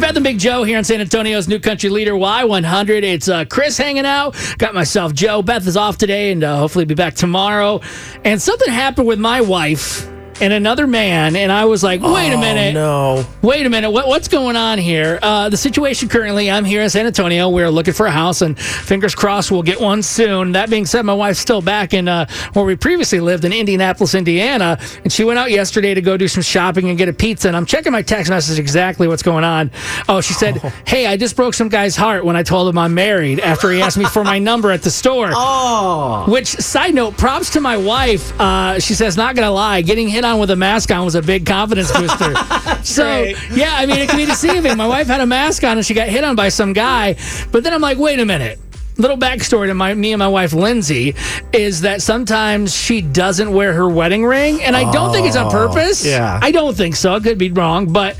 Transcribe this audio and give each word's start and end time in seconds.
Beth 0.00 0.16
and 0.16 0.24
Big 0.24 0.38
Joe 0.38 0.62
here 0.62 0.78
in 0.78 0.84
San 0.84 1.02
Antonio's 1.02 1.46
new 1.46 1.58
country 1.58 1.90
leader 1.90 2.12
Y100. 2.12 3.02
It's 3.02 3.28
uh, 3.28 3.44
Chris 3.44 3.76
hanging 3.76 4.06
out. 4.06 4.34
Got 4.56 4.74
myself 4.74 5.12
Joe. 5.12 5.42
Beth 5.42 5.66
is 5.66 5.76
off 5.76 5.98
today 5.98 6.32
and 6.32 6.42
uh, 6.42 6.56
hopefully 6.56 6.86
be 6.86 6.94
back 6.94 7.14
tomorrow. 7.14 7.82
And 8.24 8.40
something 8.40 8.72
happened 8.72 9.06
with 9.06 9.18
my 9.18 9.42
wife 9.42 10.10
and 10.40 10.52
another 10.52 10.86
man, 10.86 11.36
and 11.36 11.50
I 11.52 11.64
was 11.64 11.82
like, 11.82 12.00
wait 12.00 12.30
a 12.32 12.34
Oh, 12.36 12.40
minute. 12.40 12.74
no. 12.74 13.24
Wait 13.42 13.66
a 13.66 13.70
minute. 13.70 13.90
What, 13.90 14.06
what's 14.08 14.28
going 14.28 14.56
on 14.56 14.78
here? 14.78 15.18
Uh, 15.22 15.48
the 15.48 15.56
situation 15.56 16.08
currently, 16.08 16.50
I'm 16.50 16.64
here 16.64 16.82
in 16.82 16.90
San 16.90 17.06
Antonio. 17.06 17.48
We're 17.48 17.70
looking 17.70 17.94
for 17.94 18.06
a 18.06 18.10
house, 18.10 18.42
and 18.42 18.58
fingers 18.58 19.14
crossed 19.14 19.50
we'll 19.50 19.62
get 19.62 19.80
one 19.80 20.02
soon. 20.02 20.52
That 20.52 20.70
being 20.70 20.86
said, 20.86 21.02
my 21.04 21.14
wife's 21.14 21.40
still 21.40 21.62
back 21.62 21.92
in 21.94 22.08
uh, 22.08 22.26
where 22.52 22.64
we 22.64 22.76
previously 22.76 23.20
lived 23.20 23.44
in 23.44 23.52
Indianapolis, 23.52 24.14
Indiana, 24.14 24.78
and 25.04 25.12
she 25.12 25.24
went 25.24 25.38
out 25.38 25.50
yesterday 25.50 25.94
to 25.94 26.00
go 26.00 26.16
do 26.16 26.28
some 26.28 26.42
shopping 26.42 26.88
and 26.88 26.96
get 26.98 27.08
a 27.08 27.12
pizza. 27.12 27.48
And 27.48 27.56
I'm 27.56 27.66
checking 27.66 27.92
my 27.92 28.02
text 28.02 28.30
message 28.30 28.58
exactly 28.58 29.08
what's 29.08 29.22
going 29.22 29.44
on. 29.44 29.70
Oh, 30.08 30.20
she 30.20 30.34
said, 30.34 30.56
Hey, 30.86 31.06
I 31.06 31.16
just 31.16 31.36
broke 31.36 31.54
some 31.54 31.68
guy's 31.68 31.96
heart 31.96 32.24
when 32.24 32.36
I 32.36 32.42
told 32.42 32.68
him 32.68 32.78
I'm 32.78 32.94
married 32.94 33.40
after 33.40 33.70
he 33.70 33.80
asked 33.82 33.98
me 33.98 34.04
for 34.04 34.24
my 34.24 34.38
number 34.38 34.70
at 34.70 34.82
the 34.82 34.90
store. 34.90 35.30
Oh. 35.62 36.24
Which, 36.30 36.48
side 36.48 36.94
note, 36.94 37.16
props 37.16 37.50
to 37.50 37.60
my 37.60 37.76
wife. 37.76 38.38
Uh, 38.40 38.78
she 38.78 38.94
says, 38.94 39.16
not 39.16 39.34
gonna 39.34 39.50
lie, 39.50 39.80
getting 39.82 40.08
hit 40.08 40.24
on 40.24 40.29
with 40.38 40.50
a 40.50 40.56
mask 40.56 40.90
on 40.90 41.04
was 41.04 41.14
a 41.14 41.22
big 41.22 41.46
confidence 41.46 41.90
booster. 41.92 42.34
so, 42.82 43.04
great. 43.04 43.36
yeah, 43.52 43.70
I 43.72 43.86
mean, 43.86 43.98
it 43.98 44.08
can 44.08 44.18
be 44.18 44.26
deceiving. 44.26 44.76
My 44.76 44.86
wife 44.86 45.06
had 45.06 45.20
a 45.20 45.26
mask 45.26 45.64
on 45.64 45.76
and 45.76 45.86
she 45.86 45.94
got 45.94 46.08
hit 46.08 46.22
on 46.24 46.36
by 46.36 46.48
some 46.48 46.72
guy. 46.72 47.16
But 47.50 47.64
then 47.64 47.72
I'm 47.72 47.80
like, 47.80 47.98
wait 47.98 48.20
a 48.20 48.24
minute. 48.24 48.58
Little 48.96 49.16
backstory 49.16 49.68
to 49.68 49.74
my 49.74 49.94
me 49.94 50.12
and 50.12 50.18
my 50.18 50.28
wife 50.28 50.52
Lindsay 50.52 51.14
is 51.54 51.80
that 51.82 52.02
sometimes 52.02 52.74
she 52.74 53.00
doesn't 53.00 53.50
wear 53.50 53.72
her 53.72 53.88
wedding 53.88 54.26
ring, 54.26 54.62
and 54.62 54.76
I 54.76 54.92
don't 54.92 55.10
think 55.10 55.26
it's 55.26 55.36
on 55.36 55.46
oh. 55.46 55.50
purpose. 55.50 56.04
yeah. 56.04 56.38
I 56.42 56.50
don't 56.50 56.76
think 56.76 56.96
so. 56.96 57.14
I 57.14 57.20
could 57.20 57.38
be 57.38 57.50
wrong, 57.50 57.90
but 57.90 58.18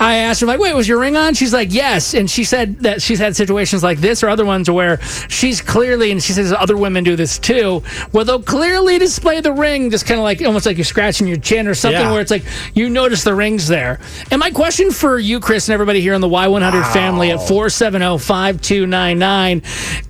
I 0.00 0.16
asked 0.16 0.40
her, 0.40 0.46
like, 0.46 0.58
wait, 0.58 0.74
was 0.74 0.88
your 0.88 0.98
ring 0.98 1.16
on? 1.16 1.34
She's 1.34 1.52
like, 1.52 1.72
yes. 1.72 2.14
And 2.14 2.28
she 2.30 2.42
said 2.42 2.78
that 2.80 3.02
she's 3.02 3.18
had 3.18 3.36
situations 3.36 3.82
like 3.82 3.98
this 3.98 4.22
or 4.22 4.28
other 4.30 4.44
ones 4.46 4.70
where 4.70 5.00
she's 5.28 5.60
clearly, 5.60 6.10
and 6.10 6.22
she 6.22 6.32
says 6.32 6.52
other 6.52 6.76
women 6.76 7.04
do 7.04 7.16
this 7.16 7.38
too, 7.38 7.80
where 8.12 8.24
they'll 8.24 8.42
clearly 8.42 8.98
display 8.98 9.40
the 9.40 9.52
ring, 9.52 9.90
just 9.90 10.06
kind 10.06 10.18
of 10.18 10.24
like 10.24 10.40
almost 10.42 10.64
like 10.66 10.78
you're 10.78 10.84
scratching 10.84 11.26
your 11.26 11.36
chin 11.36 11.68
or 11.68 11.74
something, 11.74 12.00
Yeah. 12.00 12.12
where 12.12 12.20
it's 12.22 12.30
like 12.30 12.44
you 12.74 12.88
notice 12.88 13.24
the 13.24 13.34
rings 13.34 13.68
there. 13.68 14.00
And 14.30 14.40
my 14.40 14.50
question 14.50 14.90
for 14.90 15.18
you, 15.18 15.38
Chris, 15.38 15.68
and 15.68 15.74
everybody 15.74 16.00
here 16.00 16.14
in 16.14 16.20
the 16.22 16.28
Y100 16.28 16.92
family 16.92 17.30
at 17.30 17.46
470 17.46 18.18
5299 18.18 19.62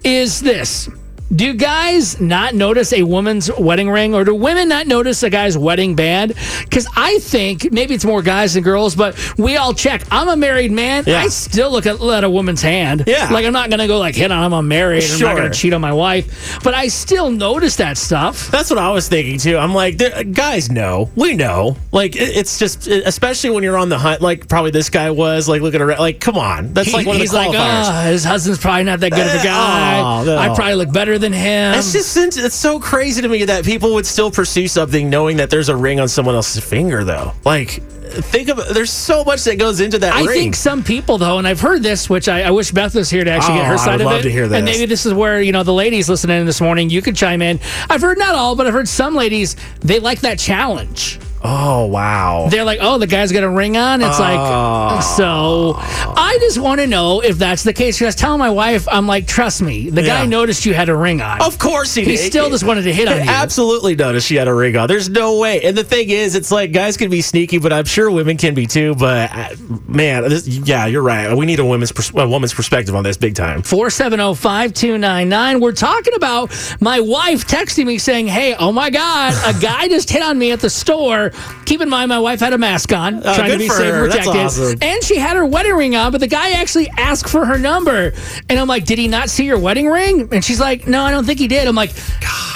is 0.05 0.41
this. 0.41 0.89
Do 1.33 1.55
guys 1.55 2.21
not 2.21 2.57
notice 2.57 2.93
a 2.93 3.05
woman's 3.05 3.51
wedding 3.57 3.89
ring, 3.89 4.15
or 4.17 4.25
do 4.25 4.35
women 4.35 4.69
not 4.69 4.89
notice 4.89 5.23
a 5.23 5.31
guy's 5.31 5.57
wedding 5.57 5.95
band? 5.95 6.35
Because 6.65 6.89
I 6.97 7.21
think 7.21 7.71
maybe 7.71 7.95
it's 7.95 8.05
more 8.05 8.21
guys 8.21 8.55
than 8.55 8.65
girls, 8.65 8.97
but 8.97 9.17
we 9.39 9.57
all 9.57 9.73
check. 9.73 10.03
I'm 10.11 10.27
a 10.27 10.37
married 10.37 10.73
man. 10.73 11.05
Yeah. 11.07 11.21
I 11.21 11.29
still 11.29 11.71
look 11.71 11.87
at, 11.87 12.01
at 12.03 12.25
a 12.25 12.29
woman's 12.31 12.63
hand. 12.63 13.05
Yeah. 13.07 13.29
like 13.31 13.47
I'm 13.47 13.53
not 13.53 13.71
gonna 13.71 13.87
go 13.87 13.99
like 14.01 14.17
hit 14.17 14.33
on. 14.33 14.43
I'm 14.43 14.53
a 14.53 14.61
married. 14.61 15.05
I'm 15.05 15.11
not 15.11 15.19
Sure. 15.19 15.37
gonna 15.37 15.51
cheat 15.55 15.73
on 15.73 15.81
my 15.81 15.93
wife, 15.93 16.59
but 16.65 16.75
I 16.75 16.89
still 16.89 17.31
notice 17.31 17.77
that 17.77 17.97
stuff. 17.97 18.49
That's 18.51 18.69
what 18.69 18.81
I 18.81 18.91
was 18.91 19.07
thinking 19.09 19.39
too. 19.39 19.57
I'm 19.57 19.73
like, 19.73 19.99
guys 20.33 20.69
know, 20.69 21.11
we 21.15 21.35
know. 21.35 21.77
Like, 21.93 22.17
it- 22.17 22.37
it's 22.41 22.59
just, 22.59 22.89
especially 22.89 23.51
when 23.51 23.63
you're 23.63 23.77
on 23.79 23.89
the 23.89 23.99
hunt, 23.99 24.21
like 24.21 24.49
probably 24.49 24.73
this 24.73 24.91
guy 24.91 25.11
was. 25.13 25.49
Like, 25.49 25.63
looking 25.63 25.81
around. 25.81 26.01
Like, 26.01 26.19
come 26.19 26.37
on, 26.37 26.73
that's 26.73 26.93
like 26.93 27.07
one 27.07 27.15
of 27.17 27.21
he's 27.21 27.31
the 27.31 27.37
like, 27.37 27.51
qualifiers. 27.51 28.07
oh, 28.07 28.11
his 28.11 28.25
husband's 28.25 28.59
probably 28.61 28.83
not 28.85 28.99
that 28.99 29.11
good 29.13 29.21
of 29.27 29.35
a 29.35 29.39
Uh, 29.39 29.45
guy. 29.45 30.01
oh, 30.01 30.25
no. 30.25 30.37
I 30.39 30.49
probably 30.57 30.75
look 30.75 30.93
better 30.93 31.20
than 31.21 31.33
him. 31.33 31.75
It's 31.75 31.93
just 31.93 32.17
it's 32.17 32.55
so 32.57 32.81
crazy 32.81 33.23
to 33.23 33.29
me 33.29 33.45
that 33.45 33.65
people 33.65 33.95
would 33.95 34.07
still 34.07 34.31
pursue 34.33 34.67
something 34.67 35.09
knowing 35.09 35.37
that 35.37 35.51
there's 35.51 35.69
a 35.69 35.77
ring 35.77 36.01
on 36.01 36.09
someone 36.09 36.35
else's 36.35 36.65
finger, 36.65 37.05
though. 37.05 37.33
Like, 37.45 37.81
think 38.11 38.49
of 38.49 38.57
there's 38.75 38.91
so 38.91 39.23
much 39.23 39.45
that 39.45 39.57
goes 39.57 39.79
into 39.81 39.99
that 40.01 40.13
I 40.13 40.21
ring. 40.25 40.29
think 40.29 40.57
some 40.57 40.83
people 40.83 41.17
though, 41.19 41.39
and 41.39 41.47
I've 41.47 41.61
heard 41.61 41.83
this, 41.85 42.11
which 42.11 42.29
I, 42.29 42.43
I 42.43 42.51
wish 42.51 42.73
Beth 42.73 42.97
was 42.97 43.09
here 43.09 43.23
to 43.23 43.31
actually 43.31 43.55
get 43.59 43.67
Oh, 43.67 43.69
her 43.69 43.75
I 43.75 43.77
side 43.77 43.93
would 43.93 44.01
of 44.01 44.07
love 44.07 44.21
it. 44.21 44.23
to 44.25 44.33
hear 44.33 44.53
And 44.53 44.65
maybe 44.65 44.87
this 44.87 45.07
is 45.07 45.15
where 45.15 45.41
you 45.41 45.53
know 45.53 45.63
the 45.63 45.73
ladies 45.73 46.09
listening 46.09 46.45
this 46.45 46.61
morning, 46.61 46.91
you 46.91 47.03
could 47.03 47.15
chime 47.15 47.41
in. 47.41 47.61
I've 47.89 48.01
heard 48.01 48.19
not 48.19 48.35
all, 48.35 48.57
but 48.57 48.67
I've 48.67 48.73
heard 48.73 48.89
some 48.89 49.15
ladies 49.15 49.55
they 49.81 50.01
like 50.01 50.21
that 50.23 50.39
challenge. 50.41 51.21
Oh 51.43 51.87
wow. 51.87 52.49
They're 52.51 52.65
like, 52.65 52.81
oh, 52.83 52.99
the 52.99 53.07
guy's 53.07 53.33
got 53.33 53.43
a 53.45 53.49
ring 53.49 53.77
on. 53.77 54.01
It's 54.03 54.19
Oh. 54.19 54.23
like, 54.23 55.03
so 55.03 55.75
I 55.79 56.37
just 56.41 56.59
want 56.59 56.81
to 56.81 56.87
know 56.87 57.21
if 57.21 57.39
that's 57.39 57.63
the 57.63 57.73
case. 57.73 57.97
Because 57.97 58.03
I 58.03 58.09
was 58.09 58.15
telling 58.17 58.39
my 58.39 58.51
wife, 58.51 58.87
I'm 58.91 59.07
like, 59.07 59.27
trust 59.27 59.63
me, 59.63 59.89
the 59.91 60.03
guy 60.03 60.23
Yeah. 60.23 60.27
noticed 60.29 60.67
you 60.67 60.75
had 60.75 60.89
a 60.89 60.97
ring 60.97 61.21
on. 61.23 61.41
Of 61.41 61.59
course 61.59 61.95
he 61.95 62.03
he 62.05 62.17
did. 62.17 62.27
still 62.31 62.51
just 62.51 62.65
wanted 62.65 62.83
to 62.83 62.93
hit 62.93 63.09
on 63.09 63.17
you. 63.25 63.31
Absolutely 63.31 63.95
noticed 63.97 64.27
she 64.27 64.37
had 64.37 64.49
a 64.49 64.55
ring 64.55 64.77
on. 64.77 64.87
There's 64.89 65.09
no 65.09 65.39
way. 65.39 65.61
And 65.63 65.77
the 65.77 65.85
thing 65.85 66.11
is, 66.11 66.35
it's 66.35 66.51
like 66.53 66.73
guys 66.73 66.97
can 66.97 67.11
be 67.11 67.21
sneaky, 67.23 67.59
but 67.59 67.73
I'm 67.73 67.85
sure 67.87 68.11
women 68.11 68.37
can 68.37 68.55
be 68.55 68.67
too. 68.67 68.95
But 68.95 69.31
uh, 69.35 69.49
man, 69.89 70.29
this, 70.29 70.47
yeah, 70.47 70.87
you're 70.87 71.03
right. 71.03 71.35
We 71.35 71.47
need 71.47 71.59
a 71.61 71.65
woman's 71.65 71.93
pers- 71.93 72.13
a 72.15 72.29
woman's 72.29 72.53
perspective 72.55 72.95
on 72.95 73.03
this 73.05 73.17
big 73.17 73.35
time. 73.35 73.63
470-5299. 73.63 75.61
We're 75.61 75.73
talking 75.73 76.15
about 76.15 76.51
my 76.81 77.01
wife 77.01 77.47
texting 77.47 77.87
me 77.87 77.99
saying, 77.99 78.27
"Hey, 78.27 78.55
oh 78.55 78.73
my 78.73 78.91
god, 78.91 79.35
a 79.47 79.59
guy 79.61 79.89
just 79.89 80.11
hit 80.11 80.23
on 80.23 80.39
me 80.39 80.53
at 80.53 80.61
the 80.61 80.71
store." 80.71 81.30
Keep 81.65 81.81
in 81.83 81.89
mind 81.89 82.09
my 82.09 82.19
wife 82.19 82.41
had 82.41 82.53
a 82.53 82.59
mask 82.59 82.93
on, 82.93 83.23
trying 83.23 83.53
to 83.53 83.59
be 83.59 83.69
safe 83.69 83.95
and 83.95 84.11
protected. 84.11 84.37
awesome. 84.37 84.79
And 84.83 85.03
she 85.05 85.17
had 85.17 85.37
her 85.37 85.47
wedding 85.47 85.75
ring 85.75 85.97
on, 85.97 86.13
but 86.13 86.21
the 86.21 86.27
guy 86.27 86.51
actually 86.53 86.89
asked 86.99 87.29
for 87.29 87.45
her 87.45 87.59
number. 87.59 88.13
And 88.49 88.59
I'm 88.59 88.69
like, 88.69 88.85
"Did 88.85 88.99
he 88.99 89.09
not 89.09 89.31
see 89.31 89.45
your 89.45 89.59
wedding 89.59 89.89
ring?" 89.89 90.29
And 90.33 90.45
she's 90.45 90.61
like, 90.61 90.87
"No, 90.87 91.03
I 91.03 91.11
don't 91.11 91.25
think 91.25 91.39
he 91.39 91.49
did." 91.49 91.67
I'm 91.69 91.75
like, 91.77 91.91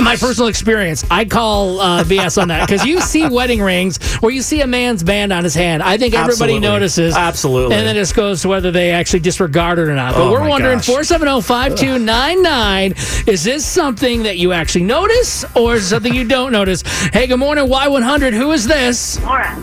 "My 0.01 0.17
personal 0.17 0.49
experience. 0.49 1.05
I 1.11 1.25
call 1.25 1.81
uh, 1.81 2.05
BS 2.05 2.41
on 2.41 2.49
that 2.49 2.69
because 2.69 2.85
you 2.85 3.01
see 3.01 3.29
wedding 3.35 3.61
rings 3.61 3.99
where 4.17 4.33
you 4.33 4.43
see 4.43 4.61
a 4.61 4.67
man's 4.67 5.03
band 5.03 5.33
on 5.33 5.45
his 5.45 5.55
hand. 5.55 5.83
I 5.83 5.97
think 5.97 6.15
everybody 6.15 6.55
Absolutely. 6.55 6.61
notices. 6.69 7.17
Absolutely. 7.17 7.77
And 7.77 7.87
then 7.87 7.97
it 7.97 8.13
goes 8.15 8.43
to 8.43 8.49
whether 8.49 8.71
they 8.71 8.91
actually 8.91 9.21
disregard 9.21 9.79
it 9.79 9.89
or 9.89 9.95
not. 9.95 10.15
But 10.15 10.23
Oh 10.25 10.31
we're 10.33 10.49
wondering 10.49 10.79
gosh. 10.79 10.89
470-5299. 10.89 13.29
Is 13.29 13.45
this 13.45 13.65
something 13.65 14.23
that 14.25 14.37
you 14.39 14.53
actually 14.53 14.85
notice 14.85 15.45
or 15.57 15.75
is 15.77 15.89
something 15.89 16.13
you 16.15 16.27
don't 16.27 16.53
notice? 16.53 16.83
Hey, 17.13 17.27
good 17.27 17.39
morning, 17.39 17.67
Y100. 17.67 18.33
Who 18.35 18.53
is 18.53 18.64
this? 18.67 19.21
Laura. 19.23 19.55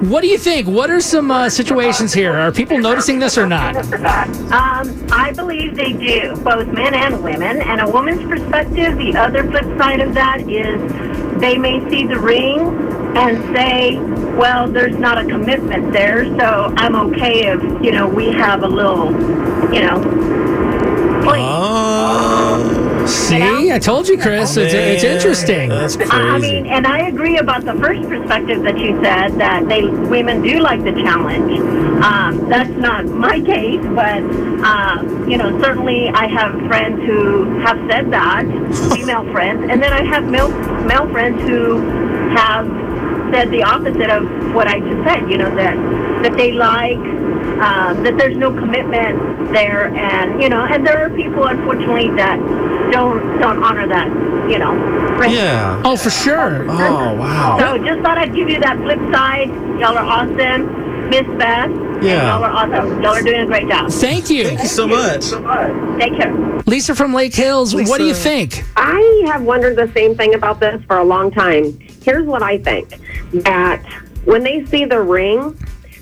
What 0.00 0.22
do 0.22 0.28
you 0.28 0.38
think? 0.38 0.66
What 0.66 0.90
are 0.90 1.00
some 1.00 1.30
uh, 1.30 1.50
situations 1.50 2.14
here? 2.14 2.32
Are 2.32 2.50
people 2.50 2.78
noticing 2.78 3.18
this 3.18 3.36
or 3.36 3.46
not? 3.46 3.76
Um, 3.76 5.06
I 5.12 5.30
believe 5.36 5.76
they 5.76 5.92
do, 5.92 6.36
both 6.36 6.68
men 6.68 6.94
and 6.94 7.22
women. 7.22 7.60
And 7.60 7.82
a 7.82 7.90
woman's 7.90 8.22
perspective, 8.26 8.96
the 8.96 9.14
other 9.16 9.44
flip 9.44 9.66
side 9.78 10.00
of 10.00 10.14
that 10.14 10.40
is 10.48 10.80
they 11.38 11.58
may 11.58 11.86
see 11.90 12.06
the 12.06 12.18
ring 12.18 12.60
and 13.14 13.54
say, 13.54 13.98
well, 14.36 14.70
there's 14.70 14.96
not 14.96 15.18
a 15.18 15.24
commitment 15.26 15.92
there, 15.92 16.24
so 16.38 16.72
I'm 16.78 16.94
okay 17.10 17.48
if, 17.48 17.62
you 17.82 17.92
know, 17.92 18.08
we 18.08 18.32
have 18.32 18.62
a 18.62 18.68
little, 18.68 19.10
you 19.70 19.82
know, 19.82 20.00
fling. 21.22 21.44
Oh, 21.46 22.89
See, 23.06 23.72
I 23.72 23.78
told 23.78 24.08
you, 24.08 24.18
Chris. 24.18 24.56
It's, 24.56 24.74
it's 24.74 25.04
interesting. 25.04 25.68
That's 25.68 25.96
crazy. 25.96 26.10
I 26.12 26.34
I 26.34 26.38
mean, 26.38 26.66
and 26.66 26.86
I 26.86 27.08
agree 27.08 27.38
about 27.38 27.64
the 27.64 27.74
first 27.74 28.02
perspective 28.08 28.62
that 28.62 28.78
you 28.78 29.00
said 29.02 29.34
that 29.38 29.68
they 29.68 29.84
women 29.84 30.42
do 30.42 30.60
like 30.60 30.82
the 30.84 30.92
challenge. 30.92 31.58
Um, 32.02 32.48
that's 32.48 32.70
not 32.70 33.06
my 33.06 33.40
case, 33.40 33.84
but 33.94 34.22
um, 34.64 35.28
you 35.28 35.36
know, 35.36 35.60
certainly 35.60 36.08
I 36.08 36.26
have 36.28 36.52
friends 36.68 37.00
who 37.06 37.58
have 37.60 37.78
said 37.90 38.10
that, 38.12 38.44
female 38.92 39.24
friends, 39.32 39.66
and 39.70 39.82
then 39.82 39.92
I 39.92 40.04
have 40.04 40.24
male 40.24 40.50
male 40.84 41.08
friends 41.10 41.40
who 41.42 41.80
have 42.36 42.66
said 43.32 43.50
the 43.50 43.62
opposite 43.62 44.10
of 44.10 44.54
what 44.54 44.66
I 44.66 44.80
just 44.80 45.04
said. 45.08 45.30
You 45.30 45.38
know 45.38 45.54
that 45.56 45.76
that 46.22 46.36
they 46.36 46.52
like 46.52 46.98
um, 47.60 48.02
that 48.02 48.16
there's 48.16 48.36
no 48.36 48.50
commitment 48.52 49.52
there, 49.52 49.94
and 49.94 50.42
you 50.42 50.48
know, 50.48 50.64
and 50.64 50.86
there 50.86 51.04
are 51.04 51.10
people, 51.10 51.44
unfortunately, 51.44 52.10
that 52.16 52.38
don't 52.92 53.38
don't 53.40 53.62
honor 53.62 53.86
that. 53.86 54.08
You 54.50 54.58
know. 54.58 54.72
ring. 55.16 55.30
yeah. 55.30 55.80
Oh, 55.84 55.96
for 55.96 56.10
sure. 56.10 56.68
Oh 56.68 57.14
wow. 57.14 57.56
So 57.58 57.84
just 57.84 58.00
thought 58.02 58.18
I'd 58.18 58.34
give 58.34 58.48
you 58.48 58.58
that 58.60 58.76
flip 58.78 58.98
side. 59.12 59.48
Y'all 59.78 59.96
are 59.96 60.04
awesome. 60.04 61.08
Miss 61.10 61.26
Beth. 61.38 61.70
and 61.70 62.02
Yeah. 62.02 62.34
Y'all 62.34 62.44
are 62.44 62.50
awesome. 62.50 63.02
Y'all 63.02 63.14
are 63.14 63.22
doing 63.22 63.42
a 63.42 63.46
great 63.46 63.68
job. 63.68 63.90
Thank 63.90 64.30
you. 64.30 64.46
Thank 64.46 64.60
you 64.60 64.68
so 64.68 64.86
much. 64.86 65.30
Take 66.00 66.16
care. 66.16 66.34
Lisa 66.66 66.94
from 66.94 67.12
Lake 67.12 67.34
Hills, 67.34 67.74
what 67.74 67.98
do 67.98 68.06
you 68.06 68.14
think? 68.14 68.64
I 68.76 69.24
have 69.26 69.42
wondered 69.42 69.76
the 69.76 69.92
same 69.92 70.16
thing 70.16 70.34
about 70.34 70.60
this 70.60 70.82
for 70.84 70.98
a 70.98 71.04
long 71.04 71.30
time. 71.30 71.78
Here's 72.02 72.26
what 72.26 72.42
I 72.42 72.58
think 72.58 72.88
that 73.32 73.84
when 74.24 74.42
they 74.44 74.64
see 74.66 74.84
the 74.84 75.00
ring, 75.00 75.58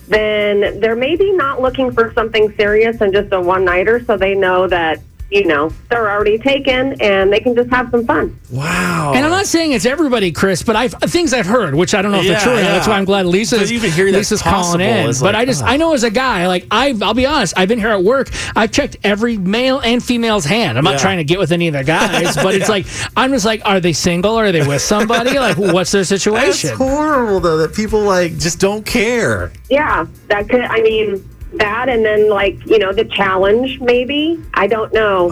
then 0.09 0.81
they're 0.81 0.97
maybe 0.97 1.33
not 1.33 1.61
looking 1.61 1.93
for 1.93 2.13
something 2.15 2.53
serious 2.57 3.01
and 3.01 3.13
just 3.13 3.33
a 3.33 3.41
one 3.41 3.65
nighter, 3.65 4.05
so 4.05 4.17
they 4.17 4.35
know 4.35 4.67
that 4.67 5.01
you 5.31 5.45
know 5.47 5.71
they're 5.91 6.11
already 6.11 6.39
taken 6.39 7.01
and 7.03 7.31
they 7.33 7.39
can 7.41 7.55
just 7.55 7.69
have 7.71 7.91
some 7.91 8.07
fun. 8.07 8.39
Wow. 8.51 9.13
And 9.15 9.25
I'm 9.25 9.31
not 9.31 9.47
saying 9.47 9.73
it's 9.73 9.85
everybody, 9.85 10.33
Chris, 10.33 10.63
but 10.63 10.75
I've 10.75 10.93
things 10.95 11.35
I've 11.35 11.45
heard, 11.47 11.75
which 11.75 11.95
I 11.95 12.01
don't 12.03 12.13
know 12.13 12.21
if 12.21 12.27
they're 12.27 12.41
true. 12.41 12.53
or 12.53 12.57
not. 12.57 12.63
That's 12.63 12.89
why 12.89 12.95
I'm 12.99 13.05
glad 13.05 13.27
Lisa's, 13.27 13.59
But 13.61 13.71
even 13.73 13.91
hearing 13.91 14.13
that's 14.15 14.31
Lisa's 14.31 14.43
calling 14.43 14.81
in. 14.81 15.09
is 15.09 15.21
But 15.21 15.35
I 15.35 15.45
just 15.45 15.63
oh. 15.63 15.67
I 15.67 15.77
know 15.77 15.93
as 15.93 16.03
a 16.05 16.11
guy, 16.11 16.47
like 16.47 16.67
I 16.71 16.95
I'll 17.03 17.13
be 17.15 17.27
honest, 17.27 17.55
I've 17.57 17.69
been 17.69 17.79
here 17.79 17.89
at 17.91 18.03
work. 18.03 18.31
I've 18.57 18.73
checked 18.73 18.97
every 19.05 19.37
male 19.37 19.81
and 19.81 20.03
female's 20.03 20.45
hand. 20.47 20.79
I'm 20.79 20.85
not 20.85 20.93
Yeah. 20.93 20.99
trying 20.99 21.19
to 21.19 21.25
get 21.25 21.39
with 21.39 21.53
any 21.53 21.69
of 21.69 21.75
the 21.75 21.85
guys, 21.85 22.35
but 22.37 22.55
it's 22.55 22.69
like 22.77 22.87
I'm 23.17 23.31
just 23.31 23.45
like, 23.45 23.61
are 23.67 23.81
they 23.81 23.93
single? 23.93 24.39
Or 24.39 24.47
Are 24.47 24.53
they 24.53 24.67
with 24.67 24.81
somebody? 24.83 25.39
like, 25.39 25.59
what's 25.59 25.93
their 25.93 26.01
That's 26.05 26.09
situation? 26.23 26.75
horrible 26.77 27.41
though 27.41 27.59
that 27.59 27.75
people 27.75 28.01
like 28.01 28.39
just 28.39 28.59
don't 28.61 28.85
care. 28.87 29.53
Yeah, 29.69 30.07
that 30.29 30.49
could. 30.49 30.63
I 30.63 30.81
mean, 30.81 31.29
that 31.59 31.89
and 31.89 32.05
then 32.05 32.29
like 32.31 32.65
you 32.67 32.79
know 32.79 32.93
the 32.93 33.05
challenge 33.05 33.81
maybe. 33.81 34.43
I 34.55 34.67
don't 34.67 34.93
know. 34.93 35.29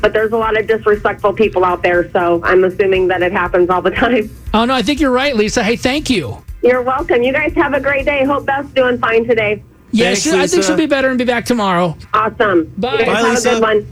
But 0.00 0.12
there's 0.12 0.32
a 0.32 0.36
lot 0.36 0.58
of 0.58 0.66
disrespectful 0.66 1.32
people 1.32 1.64
out 1.64 1.82
there, 1.82 2.10
so 2.12 2.40
I'm 2.44 2.64
assuming 2.64 3.08
that 3.08 3.22
it 3.22 3.32
happens 3.32 3.70
all 3.70 3.80
the 3.82 3.90
time. 4.04 4.30
Oh 4.54 4.64
no, 4.64 4.74
I 4.74 4.82
think 4.82 5.00
you're 5.00 5.10
right, 5.10 5.34
Lisa. 5.34 5.62
Hey, 5.62 5.76
thank 5.76 6.10
you. 6.10 6.42
You're 6.62 6.82
welcome. 6.82 7.22
You 7.22 7.32
guys 7.32 7.52
have 7.54 7.72
a 7.74 7.80
great 7.80 8.04
day. 8.04 8.24
Hope 8.24 8.44
Beth's 8.46 8.68
doing 8.72 8.98
fine 8.98 9.26
today. 9.26 9.62
Yeah, 9.92 10.06
Thanks, 10.06 10.22
she- 10.22 10.32
I 10.32 10.46
think 10.46 10.64
she'll 10.64 10.76
be 10.76 10.86
better 10.86 11.08
and 11.08 11.16
be 11.18 11.24
back 11.24 11.44
tomorrow. 11.46 11.96
Awesome. 12.12 12.72
Bye. 12.76 12.92
You 12.92 12.98
guys 12.98 13.06
Bye, 13.06 13.12
have 13.20 13.24
Lisa. 13.30 13.48
a 13.48 13.52
good 13.54 13.62
one. 13.62 13.84